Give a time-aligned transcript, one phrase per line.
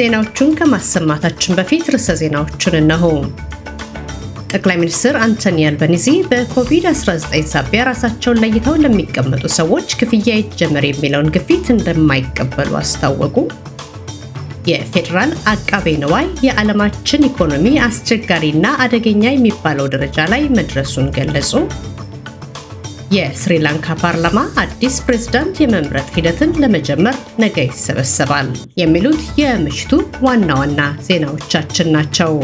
[0.00, 3.04] ዜናዎቹን ከማሰማታችን በፊት ርዕሰ ዜናዎቹን እነሆ።
[4.50, 7.18] ጠቅላይ ሚኒስትር አንቶኒ አልባኒዚ በኮቪድ-19
[7.50, 13.36] ሳቢያ ራሳቸውን ለይተው ለሚቀመጡ ሰዎች ክፍያ ይጀመር የሚለውን ግፊት እንደማይቀበሉ አስታወቁ።
[14.70, 21.52] የፌዴራል አቃቤ ነዋይ የዓለማችን ኢኮኖሚ አስቸጋሪና አደገኛ የሚባለው ደረጃ ላይ መድረሱን ገለጹ።
[23.10, 28.48] የስሪላንካ ፓርላማ አዲስ ፕሬዝዳንት የመምረጥ ሂደትን ለመጀመር ነገ ይሰበሰባል።
[28.80, 29.92] የሚሉት የምሽቱ
[30.26, 32.34] ዋና ዋና ዜናዎቻችን ናቸው።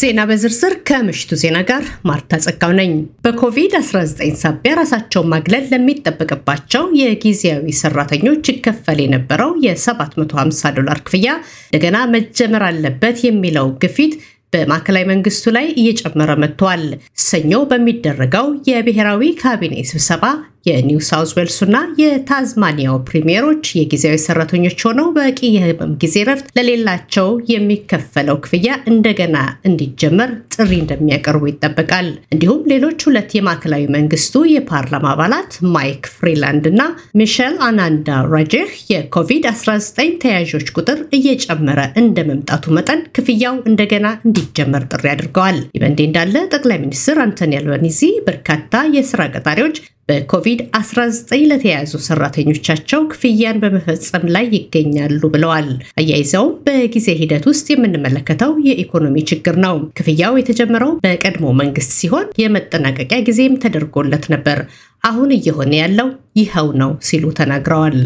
[0.00, 2.92] ዜና በዝርዝር ከምሽቱ ዜና ጋር ማርታ ጸጋው ነኝ።
[3.24, 4.02] በኮቪድ-19
[4.42, 11.28] ሳቢያ ራሳቸውን ማግለል ለሚጠበቅባቸው የጊዜያዊ ሰራተኞች ይከፈል የነበረው የ750 ዶላር ክፍያ
[11.68, 14.14] እንደገና መጀመር አለበት የሚለው ግፊት
[14.52, 16.84] በማዕከላዊ መንግስቱ ላይ እየጨመረ መጥቷል።
[17.24, 20.24] ሰኞ በሚደረገው የብሔራዊ ካቢኔ ስብሰባ
[20.66, 28.58] የኒው ሳውዝ ዌልሱና የታዝማኒያው ፕሪሚየሮች የጊዜያዊ ሰራተኞች ሆነው በቂ የህመም ጊዜ ረፍት ለሌላቸው የሚከፈለው ክፍያ
[28.92, 29.36] እንደገና
[29.70, 36.82] እንዲጀመር ጥሪ እንደሚያቀርቡ ይጠበቃል። እንዲሁም ሌሎች ሁለት የማዕከላዊ መንግስቱ የፓርላማ አባላት ማይክ ፍሪላንድ እና
[37.20, 39.88] ሚሸል አናንዳ ራጄህ የኮቪድ-19
[40.22, 47.16] ተያዦች ቁጥር እየጨመረ እንደ መምጣቱ መጠን ክፍያው እንደገና እንዲጀመር ጥሪ አድርገዋል። ይህ እንዳለ ጠቅላይ ሚኒስትር
[47.24, 48.56] አንቶኒ አልባኒዚ በርካታ
[48.94, 49.76] የስራ ቀጣሪዎች
[50.10, 51.18] በኮቪድ-19
[51.50, 55.68] ለተያያዙ ሰራተኞቻቸው ክፍያን በመፈጸም ላይ ይገኛሉ ብለዋል።
[56.00, 63.60] አያይዘውም በጊዜ ሂደት ውስጥ የምንመለከተው የኢኮኖሚ ችግር ነው። ክፍያው የተጀመረው በቀድሞ መንግስት ሲሆን የመጠናቀቂያ ጊዜም
[63.64, 64.60] ተደርጎለት ነበር።
[65.04, 66.08] አሁን እየሆነ ያለው
[66.40, 67.98] ይኸው ነው ሲሉ ተናግረዋል።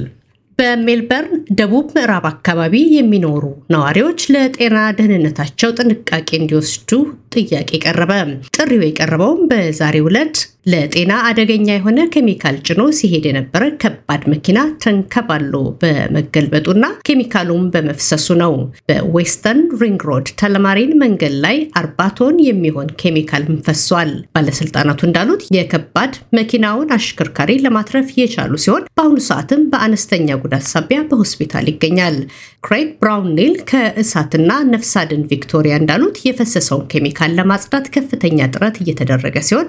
[0.58, 3.42] በሜልበርን ደቡብ ምዕራብ አካባቢ የሚኖሩ
[3.74, 6.91] ነዋሪዎች ለጤና ደህንነታቸው ጥንቃቄ እንዲወስዱ
[7.36, 8.12] ጥያቄ ቀረበ።
[8.56, 16.84] ጥሪው የቀረበውም በዛሬው ዕለት ለጤና አደገኛ የሆነ ኬሚካል ጭኖ ሲሄድ የነበረ ከባድ መኪና ተንከባሎ በመገልበጡና
[17.08, 18.54] ኬሚካሉም በመፍሰሱ ነው።
[18.88, 26.94] በዌስተርን ሪንግ ሮድ ቱላማሪን መንገድ ላይ አርባ ቶን የሚሆን ኬሚካል ፈሷል። ባለስልጣናቱ እንዳሉት የከባድ መኪናውን
[26.96, 32.18] አሽከርካሪ ለማትረፍ የቻሉ ሲሆን በአሁኑ ሰዓትም በአነስተኛ ጉዳት ሳቢያ በሆስፒታል ይገኛል።
[32.64, 39.68] ክሬግ ብራውን ኒል ከእሳትና ነፍስ አድን ቪክቶሪያ እንዳሉት የፈሰሰውን ኬሚካል ለማጽዳት ከፍተኛ ጥረት እየተደረገ ሲሆን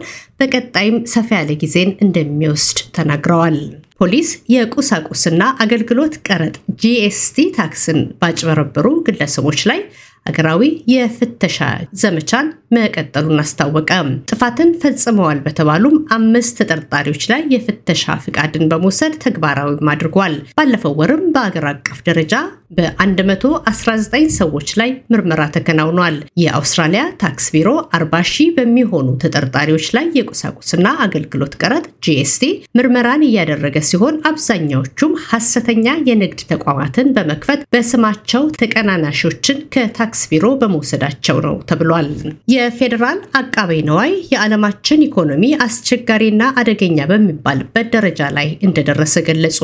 [0.85, 3.55] በቀጣይም ሰፋ ያለ ጊዜን እንደሚወስድ ተናግረዋል።
[3.99, 9.79] ፖሊስ የቁሳቁስና አገልግሎት ቀረጥ GST ታክስን ባጭበረበሩ ግለሰቦች ላይ
[10.25, 11.57] አገራዊ የፍተሻ
[12.01, 13.89] ዘመቻን መቀጠሉን አስታወቀ።
[14.29, 21.99] ጥፋትን ፈጽመዋል በተባሉም አምስት ተጠርጣሪዎች ላይ የፍተሻ ፍቃድን በመውሰድ ተግባራዊም አድርጓል። ባለፈው ወርም በአገር አቀፍ
[22.07, 22.33] ደረጃ
[22.77, 31.53] በ119 ሰዎች ላይ ምርመራ ተከናውኗል። የአውስትራሊያ ታክስ ቢሮ 40 ሺህ በሚሆኑ ተጠርጣሪዎች ላይ የቁሳቁስና አገልግሎት
[31.61, 32.43] ቀረጥ GST
[32.77, 42.09] ምርመራን እያደረገ ሲሆን አብዛኛዎቹም ሐሰተኛ የንግድ ተቋማትን በመክፈት በስማቸው ተቀናናሾችን ከታክስ ቢሮ በመውሰዳቸው ነው ተብሏል።
[42.53, 49.59] የፌዴራል አቃቤ ነዋይ የዓለማችን ኢኮኖሚ አስቸጋሪና አደገኛ በሚባልበት ደረጃ ላይ እንደደረሰ ገለጹ።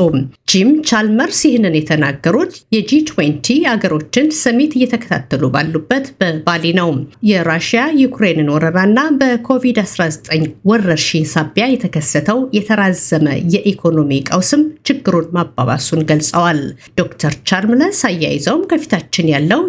[0.52, 6.90] ጂም ቻልመርስ ይህንን የተናገሩት የ G twenty አገሮችን summit እየተከታተሉ ባሉበት በባሊ ነው።
[7.30, 10.28] የራሽያ ዩክሬንን ወረራና በኮቪድ-19
[10.70, 16.60] ወረርሽኝ ሳቢያ የተከሰተው የተራዘመ የኢኮኖሚ ቀውስም ችግሩን ማባባሱን ገልጸዋል።
[17.00, 19.60] ዶክተር ቻልመርስ አያይዘውም ከፊታችን ያለው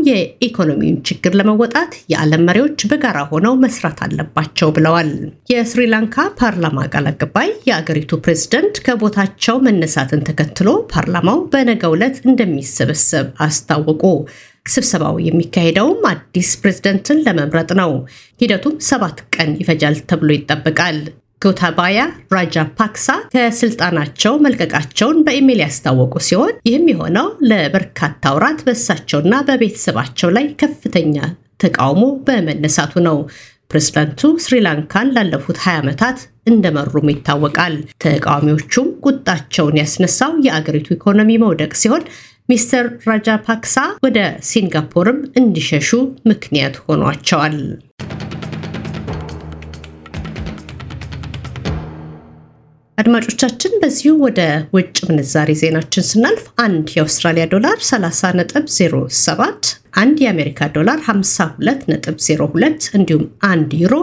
[0.75, 5.09] የኢኮኖሚውን ችግር ለመወጣት የዓለም መሪዎች በጋራ ሆነው መስራት አለባቸው ብለዋል።
[5.51, 14.03] የስሪላንካ ፓርላማ ቃል አቀባይ የአገሪቱ ፕሬዝደንት ከቦታቸው መነሳትን ተከትሎ ፓርላማው በነገው ዕለት እንደሚሰበሰብ አስታወቁ።
[14.73, 17.91] ስብሰባው የሚካሄደውም አዲስ ፕሬዝደንትን ለመምረጥ ነው።
[18.41, 20.99] ሂደቱም ሰባት ቀን ይፈጃል ተብሎ ይጠበቃል።
[21.43, 21.99] ጎታባያ
[22.33, 31.15] ራጃ ፓክሳ ከስልጣናቸው መልቀቃቸውን በኢሜይል ያስታወቁ ሲሆን ይህም የሆነው ለበርካታ ወራት በእሳቸውና በቤተሰባቸው ላይ ከፍተኛ
[31.63, 33.17] ተቃውሞ በመነሳቱ ነው።
[33.71, 36.17] ፕሬዝዳንቱ ስሪላንካን ላለፉት 20 ዓመታት
[36.47, 42.03] እንደመሩም ይታወቃል። ተቃዋሚዎቹም ቁጣቸውን ያስነሳው የአገሪቱ ኢኮኖሚ መውደቅ ሲሆን
[42.49, 43.75] ሚስተር ራጃፓክሳ
[44.05, 45.89] ወደ ሲንጋፖርም እንዲሸሹ
[46.31, 47.57] ምክንያት ሆኗቸዋል።
[53.03, 54.41] አድማጮቻችን በዚሁ ወደ
[54.75, 59.71] ውጭ ምንዛሬ ዜናችን ስናልፍ አንድ የአውስትራሊያ ዶላር 30.07
[60.01, 63.95] አንድ የአሜሪካ ዶላር 52.02 እንዲሁም አንድ ዩሮ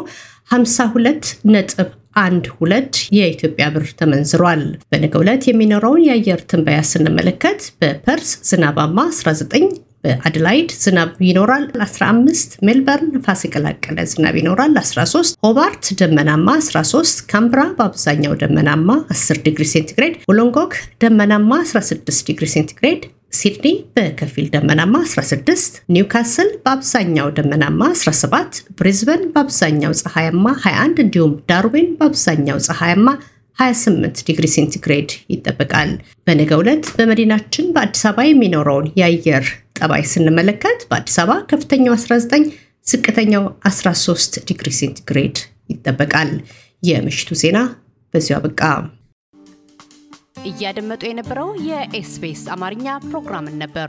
[0.50, 1.88] 52 ነጥብ
[2.20, 9.70] አንድ ሁለት የኢትዮጵያ ብር ተመንዝሯል። በነገው ዕለት የሚኖረውን የአየር ትንበያ ስንመለከት በፐርስ ዝናባማ 19
[10.04, 18.34] በአድላይድ ዝናብ ይኖራል 15፣ ሜልበርን ነፋስ የቀላቀለ ዝናብ ይኖራል 13፣ ሆባርት ደመናማ 13፣ ካንብራ በአብዛኛው
[18.42, 20.74] ደመናማ 10 ዲግሪ ሴንቲግሬድ፣ ውሎንጎንግ
[21.04, 23.02] ደመናማ 16 ዲግሪ ሴንቲግሬድ፣
[23.32, 23.66] ሲድኒ
[23.96, 33.06] በከፊል ደመናማ 16፣ ኒውካስል በአብዛኛው ደመናማ 17፣ ብሪዝበን በአብዛኛው ፀሐያማ 21 እንዲሁም ዳርዊን በአብዛኛው ፀሐያማ
[33.58, 35.90] 28 ዲግሪ ሴንቲግሬድ ይጠበቃል።
[36.26, 39.46] በነገው ዕለት በመዲናችን በአዲስ አበባ የሚኖረውን የአየር
[39.80, 42.48] ጠባይ ስንመለከት በአዲስ አበባ ከፍተኛው 19፣
[42.86, 45.38] ዝቅተኛው 13 ዲግሪ ሴንቲግሬድ
[45.70, 46.30] ይጠበቃል።
[46.82, 47.58] የምሽቱ ዜና
[48.14, 48.60] በዚሁ አበቃ።
[50.50, 53.88] እያደመጡ የነበረው የኤስቢኤስ አማርኛ ፕሮግራምን ነበር።